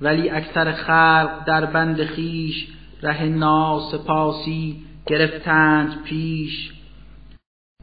ولی 0.00 0.30
اکثر 0.30 0.72
خلق 0.72 1.44
در 1.46 1.66
بند 1.66 2.04
خیش 2.04 2.68
ره 3.02 3.24
ناسپاسی 3.24 4.76
گرفتند 5.06 6.02
پیش. 6.04 6.73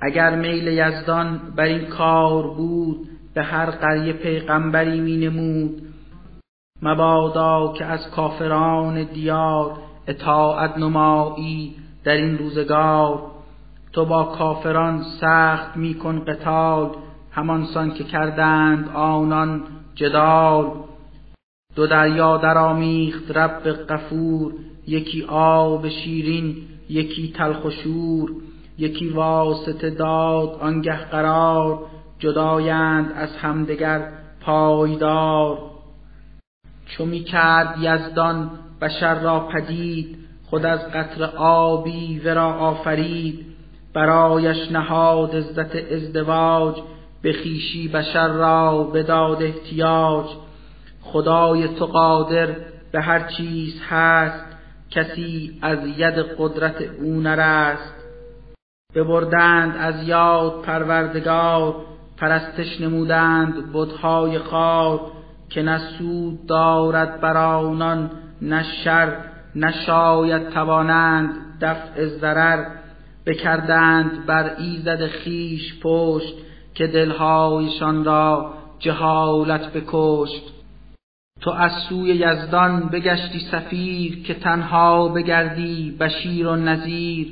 اگر 0.01 0.35
میل 0.35 0.67
یزدان 0.67 1.39
بر 1.55 1.63
این 1.63 1.85
کار 1.85 2.47
بود 2.47 3.07
به 3.33 3.43
هر 3.43 3.71
قریه 3.71 4.13
پیغمبری 4.13 4.99
می 4.99 5.17
نمود 5.17 5.81
مبادا 6.81 7.73
که 7.77 7.85
از 7.85 8.11
کافران 8.11 9.03
دیار 9.03 9.77
اطاعت 10.07 10.77
نمایی 10.77 11.75
در 12.03 12.13
این 12.13 12.37
روزگار. 12.37 13.31
تو 13.93 14.05
با 14.05 14.23
کافران 14.23 15.03
سخت 15.21 15.77
میکن 15.77 16.19
قتال 16.19 16.89
همانسان 17.31 17.93
که 17.93 18.03
کردند 18.03 18.89
آنان 18.89 19.63
جدال. 19.95 20.71
دو 21.75 21.87
دریا 21.87 22.37
درآمیخت 22.37 23.31
رب 23.31 23.63
غفور 23.89 24.53
یکی 24.87 25.25
آب 25.29 25.89
شیرین 25.89 26.55
یکی 26.89 27.31
تلخ 27.31 27.65
و 27.65 27.69
شور. 27.69 28.31
یکی 28.81 29.09
واسطه 29.09 29.89
داد 29.89 30.57
آنگه 30.61 30.97
قرار 30.97 31.79
جدایند 32.19 33.11
از 33.15 33.35
همدگر 33.35 34.07
پایدار. 34.41 35.57
چو 36.85 37.05
می 37.05 37.19
کرد 37.19 37.75
یزدان 37.79 38.51
بشر 38.81 39.19
را 39.19 39.39
پدید 39.39 40.17
خود 40.49 40.65
از 40.65 40.79
قطر 40.87 41.23
آبی 41.37 42.19
ورا 42.19 42.53
آفرید. 42.53 43.45
برایش 43.93 44.71
نهاد 44.71 45.35
عزت 45.35 45.75
ازدواج 45.75 46.75
به 47.21 47.33
خیشی 47.33 47.87
بشر 47.87 48.27
را 48.27 48.83
بداد 48.83 49.43
احتیاج. 49.43 50.25
خدای 51.01 51.67
تو 51.67 51.85
قادر 51.85 52.55
به 52.91 53.01
هر 53.01 53.27
چیز 53.27 53.81
هست 53.89 54.45
کسی 54.91 55.59
از 55.61 55.79
ید 55.97 56.15
قدرت 56.37 56.81
او 57.01 57.21
نرست. 57.21 58.00
ببردند 58.95 59.75
از 59.77 60.07
یاد 60.07 60.61
پروردگار 60.61 61.75
پرستش 62.17 62.81
نمودند 62.81 63.53
بتهای 63.73 64.39
خار 64.39 64.99
که 65.49 65.61
نه 65.61 65.77
سود 65.97 66.45
دارد 66.45 67.21
بر 67.21 67.37
آنان 67.37 68.11
نه 68.41 68.63
شر 68.83 69.17
نشاید 69.55 70.49
توانند 70.49 71.29
دفع 71.61 72.05
ضرر. 72.05 72.65
بکردند 73.25 74.25
بر 74.25 74.55
ایزد 74.57 75.07
خیش 75.07 75.79
پشت 75.83 76.33
که 76.75 76.87
دلهایشان 76.87 78.05
را 78.05 78.53
جهالت 78.79 79.73
بکشت. 79.73 80.53
تو 81.41 81.51
از 81.51 81.71
سوی 81.89 82.09
یزدان 82.09 82.89
بگشتی 82.89 83.39
سفیر 83.39 84.23
که 84.23 84.33
تنها 84.33 85.07
بگردی 85.07 85.97
بشیر 85.99 86.47
و 86.47 86.55
نذیر. 86.55 87.27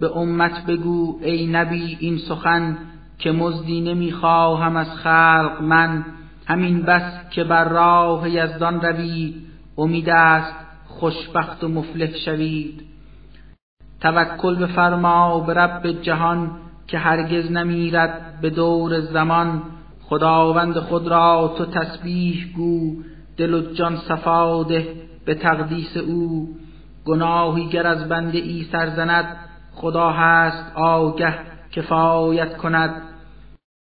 به 0.00 0.16
امت 0.16 0.66
بگو 0.66 1.18
ای 1.22 1.46
نبی 1.46 1.96
این 2.00 2.18
سخن 2.18 2.78
که 3.18 3.32
مزدی 3.32 3.80
نمی‌خواهم 3.80 4.76
از 4.76 4.90
خلق 4.90 5.62
من. 5.62 6.04
همین 6.46 6.82
بس 6.82 7.30
که 7.30 7.44
بر 7.44 7.68
راه 7.68 8.30
یزدان 8.30 8.80
روید 8.80 9.34
امید 9.78 10.10
است 10.10 10.54
خوشبخت 10.86 11.64
و 11.64 11.68
مفلح 11.68 12.16
شوید. 12.24 12.82
توکل 14.00 14.54
بفرما 14.54 15.40
به 15.40 15.54
رب 15.54 16.02
جهان 16.02 16.50
که 16.86 16.98
هرگز 16.98 17.50
نمیرد 17.52 18.40
به 18.40 18.50
دور 18.50 19.00
زمان. 19.00 19.62
خداوند 20.02 20.78
خود 20.78 21.08
را 21.08 21.54
تو 21.58 21.64
تسبیح 21.64 22.52
گو 22.56 22.96
دل 23.36 23.54
و 23.54 23.72
جان 23.74 23.96
صفاده 23.96 24.94
به 25.24 25.34
تقدیس 25.34 25.96
او. 25.96 26.48
گناهی 27.04 27.68
گر 27.68 27.86
از 27.86 28.08
بنده 28.08 28.38
ای 28.38 28.66
سرزند 28.72 29.45
خدا 29.76 30.10
هست 30.10 30.72
آگه 30.74 31.34
کفایت 31.72 32.56
کند. 32.56 33.02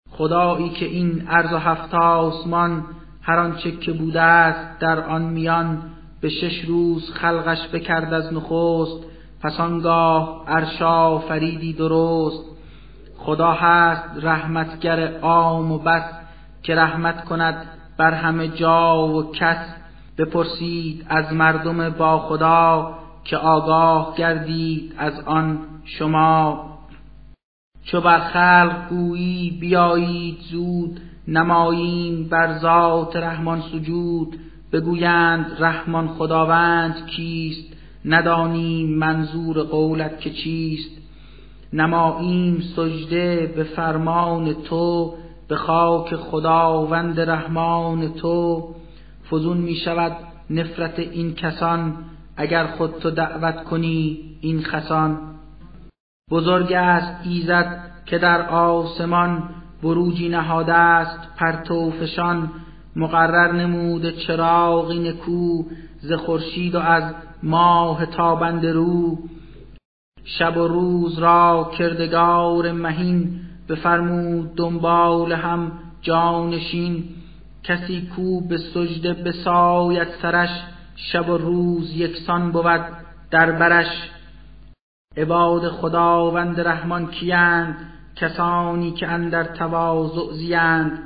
خدایی 0.09 0.69
که 0.69 0.85
این 0.85 1.27
عرض 1.27 1.53
و 1.53 1.57
هفت 1.57 1.93
آسمان 1.93 2.83
هر 3.21 3.39
آنچه 3.39 3.71
که 3.71 3.91
بوده 3.91 4.21
است 4.21 4.79
در 4.79 4.99
آن 4.99 5.21
میان 5.21 5.83
به 6.21 6.29
شش 6.29 6.65
روز 6.65 7.11
خلقش 7.11 7.67
بکرد 7.73 8.13
از 8.13 8.33
نخست 8.33 9.03
پس 9.41 9.59
آنگاه 9.59 10.43
ارشا 10.47 11.19
فریدی 11.19 11.73
درست. 11.73 12.43
خدا 13.17 13.51
هست 13.51 14.03
رحمتگر 14.21 15.19
عام 15.19 15.71
و 15.71 15.77
بس 15.77 16.03
که 16.63 16.75
رحمت 16.75 17.25
کند 17.25 17.67
بر 17.97 18.11
همه 18.11 18.47
جا 18.47 19.07
و 19.07 19.31
کس. 19.31 19.75
بپرسید 20.17 21.05
از 21.09 21.33
مردم 21.33 21.89
با 21.89 22.19
خدا 22.19 22.93
که 23.25 23.37
آگاه 23.37 24.15
گردید 24.17 24.93
از 24.97 25.19
آن 25.19 25.59
شما. 25.83 26.65
چو 27.83 28.01
بر 28.01 28.19
خلق 28.19 28.89
گویی 28.89 29.57
بیایید 29.61 30.37
زود 30.39 30.99
نماییم 31.27 32.29
بر 32.29 32.57
ذات 32.57 33.15
رحمان 33.15 33.61
سجود. 33.61 34.39
بگویند 34.71 35.51
رحمان 35.59 36.07
خداوند 36.07 37.07
کیست؟ 37.07 37.73
ندانیم 38.05 38.97
منظور 38.97 39.63
قولت 39.63 40.19
که 40.19 40.29
چیست. 40.29 40.91
نماییم 41.73 42.63
سجده 42.75 43.53
به 43.55 43.63
فرمان 43.63 44.53
تو 44.53 45.13
به 45.47 45.55
خاک 45.55 46.15
خداوند 46.15 47.19
رحمان 47.19 48.13
تو. 48.13 48.69
فزون 49.31 49.57
می 49.57 49.75
شود 49.75 50.17
نفرت 50.49 50.99
این 50.99 51.33
کسان 51.33 51.93
اگر 52.37 52.67
خود 52.67 52.99
تو 52.99 53.11
دعوت 53.11 53.63
کنی 53.63 54.19
این 54.41 54.63
خسان 54.63 55.17
بزرگ 56.31 56.73
است 56.73 57.27
ایزد 57.27 57.91
که 58.05 58.17
در 58.17 58.49
آسمان 58.49 59.49
بروجی 59.83 60.29
نهاده 60.29 60.73
است 60.73 61.19
پرتوفشان 61.37 62.51
مقرر 62.95 63.51
نموده 63.51 64.11
چراغی 64.11 64.99
نکو 64.99 65.63
ز 66.01 66.11
خورشید 66.11 66.75
و 66.75 66.79
از 66.79 67.13
ماه 67.43 68.05
تابنده 68.05 68.73
رو. 68.73 69.17
شب 70.23 70.57
و 70.57 70.67
روز 70.67 71.19
را 71.19 71.71
کردگار 71.77 72.71
مهین 72.71 73.39
بفرمود 73.69 74.55
دنبال 74.55 75.33
هم 75.33 75.71
جانشین. 76.01 77.03
کسی 77.63 78.09
کو 78.15 78.41
به 78.41 78.57
سجده 78.57 79.13
بساید 79.13 80.07
سرش 80.21 80.49
شب 80.95 81.29
و 81.29 81.37
روز 81.37 81.97
یکسان 81.97 82.51
بود 82.51 82.81
در 83.31 83.51
برش. 83.51 84.09
عباد 85.17 85.69
خداوند 85.69 86.59
رحمان 86.59 87.07
کیند؟ 87.07 87.77
کسانی 88.15 88.91
که 88.91 89.07
اندر 89.07 89.43
تواضع 89.43 90.33
زیند 90.33 90.99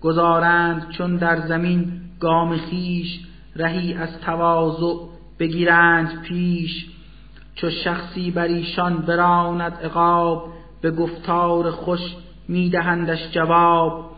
گذارند 0.00 0.90
چون 0.90 1.16
در 1.16 1.46
زمین 1.46 2.00
گام 2.20 2.56
خیش 2.56 3.20
رهی 3.56 3.94
از 3.94 4.20
تواضع 4.20 4.94
بگیرند 5.38 6.22
پیش. 6.22 6.86
چو 7.54 7.70
شخصی 7.70 8.30
بر 8.30 8.44
ایشان 8.44 8.96
براند 8.96 9.72
عقاب 9.72 10.52
به 10.80 10.90
گفتار 10.90 11.70
خوش 11.70 12.00
میدهندش 12.48 13.30
جواب. 13.30 14.10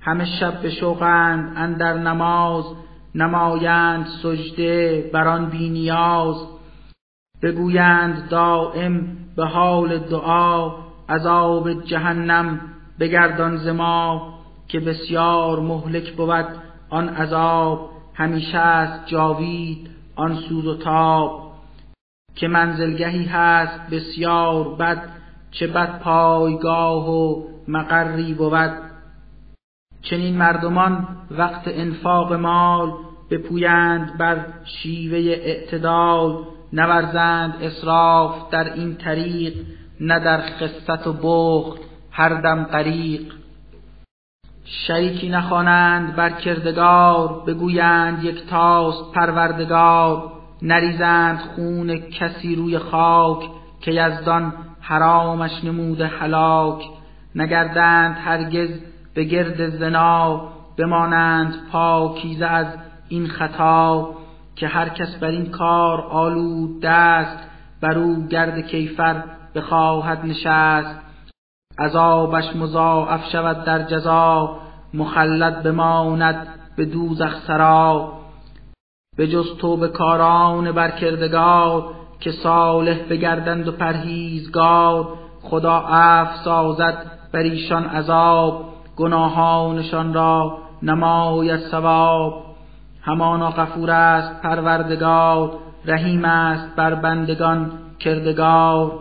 همه 0.00 0.24
شب 0.24 0.62
به 0.62 0.70
شوقند 0.70 1.52
اندر 1.56 1.94
نماز 1.98 2.64
نمایند 3.14 4.06
سجده 4.22 5.10
بر 5.12 5.28
آن 5.28 5.50
بینیاز 5.50 6.36
بگویند 7.42 8.28
دائم 8.28 9.16
به 9.36 9.44
حال 9.44 9.98
دعا 9.98 10.70
عذاب 11.08 11.84
جهنم 11.84 12.60
بگردان 13.00 13.56
ز 13.56 13.68
ما 13.68 14.34
که 14.68 14.80
بسیار 14.80 15.60
مهلک 15.60 16.12
بود 16.12 16.46
آن 16.90 17.08
عذاب. 17.08 17.90
همیشه 18.14 18.58
است 18.58 19.06
جاوید 19.06 19.90
آن 20.16 20.34
سوز 20.34 20.66
و 20.66 20.76
تاب. 20.76 21.52
که 22.34 22.48
منزلگهی 22.48 23.24
هست 23.24 23.90
بسیار 23.90 24.74
بد 24.74 25.02
چه 25.50 25.66
بد 25.66 25.98
پایگاه 25.98 27.10
و 27.10 27.42
مقری 27.68 28.34
بود. 28.34 28.83
چنین 30.10 30.36
مردمان 30.36 31.08
وقت 31.30 31.62
انفاق 31.66 32.32
مال 32.32 32.92
بپویند 33.30 34.18
بر 34.18 34.44
شیوه 34.64 35.18
اعتدال 35.18 36.44
نورزند 36.72 37.54
اصراف 37.62 38.50
در 38.50 38.74
این 38.74 38.94
طریق 38.94 39.54
نه 40.00 40.18
در 40.18 40.40
خصت 40.40 41.06
و 41.06 41.12
بخت 41.12 41.80
هر 42.10 42.40
دم 42.40 42.64
غریق. 42.64 43.32
شریکی 44.64 45.28
نخوانند 45.28 46.16
بر 46.16 46.30
کردگار 46.30 47.42
بگویند 47.46 48.24
یک 48.24 48.46
تاست 48.46 49.12
پروردگار. 49.14 50.32
نریزند 50.62 51.38
خون 51.38 51.96
کسی 51.96 52.54
روی 52.54 52.78
خاک 52.78 53.48
که 53.80 53.90
یزدان 53.92 54.52
حرامش 54.80 55.64
نموده 55.64 56.06
هلاک. 56.06 56.84
نگردند 57.34 58.16
هرگز 58.24 58.70
به 59.14 59.24
گرد 59.24 59.68
زنا 59.68 60.48
بمانند 60.78 61.54
پاکیزه 61.72 62.46
از 62.46 62.66
این 63.08 63.28
خطا 63.28 64.14
که 64.56 64.66
هر 64.68 64.88
کس 64.88 65.16
بر 65.16 65.28
این 65.28 65.50
کار 65.50 66.00
آلود 66.00 66.80
دست 66.80 67.38
بر 67.80 67.98
او 67.98 68.26
گرد 68.26 68.66
کیفر 68.66 69.22
بخواهد 69.54 70.24
نشست. 70.24 71.00
عذابش 71.78 72.56
مضاعف 72.56 73.30
شود 73.30 73.64
در 73.64 73.82
جزا 73.82 74.56
مخلد 74.94 75.62
بماند 75.62 76.46
به 76.76 76.84
دوزخ 76.84 77.36
سرا. 77.46 78.12
به 79.16 79.28
جز 79.28 79.60
به 79.80 79.88
کاران 79.88 80.72
برکردگار 80.72 81.84
که 82.20 82.32
صالح 82.32 82.98
بگردند 83.10 83.68
و 83.68 83.72
پرهیزگار 83.72 85.18
خدا 85.42 85.78
عفو 85.78 86.44
سازد 86.44 87.10
بر 87.32 87.40
ایشان 87.40 87.84
عذاب. 87.84 88.73
گناهانشان 88.96 90.14
را 90.14 90.58
نماید 90.82 91.60
ثواب. 91.60 92.44
همانا 93.02 93.50
غفور 93.50 93.90
است 93.90 94.42
پروردگار 94.42 95.52
رحیم 95.84 96.24
است 96.24 96.76
بر 96.76 96.94
بندگان 96.94 97.72
کردگار. 97.98 98.92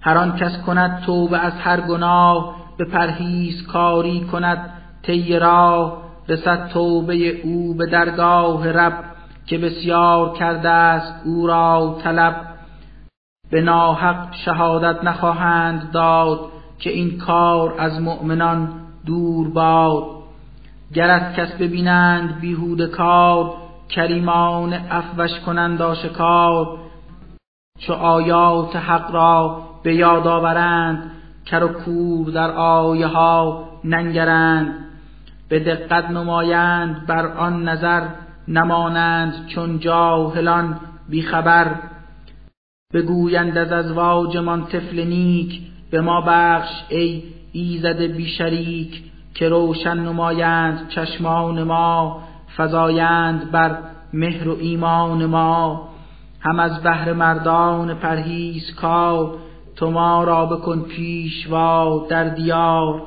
هر 0.00 0.18
آن 0.18 0.36
کس 0.36 0.62
کند 0.66 1.02
توبه 1.06 1.38
از 1.38 1.52
هر 1.52 1.80
گناه 1.80 2.56
به 2.78 2.84
پرهیز 2.84 3.66
کاری 3.66 4.20
کند 4.32 4.70
طی 5.02 5.38
راه. 5.38 6.02
رسد 6.28 6.68
توبه 6.68 7.40
او 7.44 7.74
به 7.74 7.86
درگاه 7.86 8.68
رب 8.68 9.04
که 9.46 9.58
بسیار 9.58 10.32
کرده 10.32 10.68
است 10.68 11.26
او 11.26 11.46
را 11.46 11.98
طلب. 12.04 12.36
به 13.50 13.60
ناحق 13.60 14.34
شهادت 14.44 15.04
نخواهند 15.04 15.90
داد 15.92 16.40
که 16.78 16.90
این 16.90 17.18
کار 17.18 17.74
از 17.78 18.00
مؤمنان 18.00 18.68
دور 19.06 19.48
باد. 19.48 20.04
گر 20.94 21.32
کس 21.36 21.52
ببینند 21.52 22.40
بیهود 22.40 22.86
کار 22.86 23.54
کریمان 23.88 24.72
افوش 24.72 25.40
کنند 25.46 25.82
آشکار. 25.82 26.78
چو 27.78 27.92
آیات 27.92 28.76
حق 28.76 29.10
را 29.14 29.62
به 29.82 29.94
یاد 29.94 30.26
آورند 30.26 31.10
کر 31.46 31.64
و 31.64 31.68
کور 31.68 32.30
در 32.30 32.50
آیه 32.50 33.06
ها 33.06 33.68
ننگرند. 33.84 34.74
به 35.48 35.60
دقت 35.60 36.10
نمایند 36.10 37.06
بر 37.06 37.26
آن 37.26 37.68
نظر 37.68 38.08
نمانند 38.48 39.46
چون 39.46 39.78
جاهلان 39.78 40.80
بیخبر. 41.08 41.74
بگویند 42.92 43.58
از 43.58 43.72
ازواجمان 43.72 44.66
طفل 44.66 45.04
نیک 45.04 45.60
به 45.90 46.00
ما 46.00 46.20
بخش 46.20 46.70
ای 46.88 47.22
ایزد 47.52 48.02
بیشریک 48.02 49.02
که 49.34 49.48
روشن 49.48 49.98
نمایند 49.98 50.88
چشمان 50.88 51.62
ما 51.62 52.22
فزایند 52.56 53.50
بر 53.50 53.78
مهر 54.12 54.48
و 54.48 54.56
ایمان 54.60 55.26
ما. 55.26 55.88
هم 56.40 56.58
از 56.58 56.82
بهر 56.82 57.12
مردان 57.12 57.94
پرهیز 57.94 58.74
کار 58.74 59.34
تو 59.76 59.90
ما 59.90 60.24
را 60.24 60.46
بکن 60.46 60.80
پیشوا 60.82 62.06
در 62.08 62.28
دیار. 62.28 63.02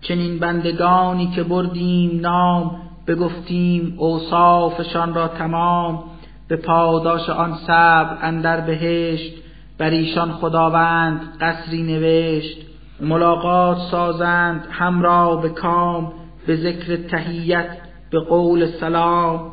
چنین 0.00 0.38
بندگانی 0.38 1.26
که 1.26 1.42
بردیم 1.42 2.20
نام 2.20 2.80
بگفتیم 3.06 3.94
اوصافشان 3.98 5.14
را 5.14 5.28
تمام. 5.28 6.04
به 6.48 6.56
پاداش 6.56 7.30
آن 7.30 7.54
صبر 7.66 8.18
اندر 8.22 8.60
بهشت 8.60 9.43
بر 9.78 9.90
ایشان 9.90 10.32
خداوند 10.32 11.20
قصری 11.40 11.82
نوشت 11.82 12.56
ملاقات 13.00 13.78
سازند 13.90 14.66
همرا 14.70 15.36
به 15.36 15.48
کام 15.48 16.12
به 16.46 16.56
ذکر 16.56 16.96
تهیت 16.96 17.66
به 18.10 18.20
قول 18.20 18.66
سلام. 18.66 19.52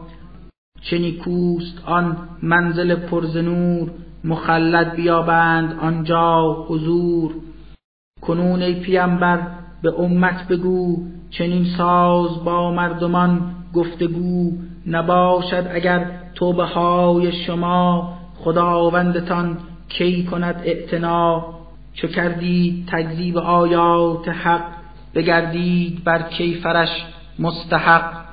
چنی 0.82 1.12
کوست 1.12 1.84
آن 1.86 2.18
منزل 2.44 2.96
پرزنور 2.96 3.92
مخلد 4.24 4.96
بیابند 4.96 5.80
آنجا 5.80 6.66
حضور. 6.68 7.32
کنون 8.22 8.62
ای 8.62 8.76
پیامبر 8.76 9.48
به 9.82 10.00
امت 10.00 10.48
بگو 10.48 10.98
چنین 11.30 11.66
ساز 11.78 12.44
با 12.44 12.72
مردمان 12.72 13.56
گفتگو. 13.74 14.52
نباشد 14.88 15.68
اگر 15.74 16.12
توبه 16.36 16.64
های 16.64 17.32
شما 17.46 18.14
خداوندتان 18.36 19.58
کی 19.98 20.24
کند 20.24 20.62
اعتنا؟ 20.66 21.46
چو 21.94 22.08
کردید 22.08 22.88
تکذیب 22.88 23.38
آیات 23.38 24.28
حق 24.28 24.62
بگردید 25.16 26.04
بر 26.04 26.22
کیفرش 26.22 27.06
مستحق. 27.40 28.31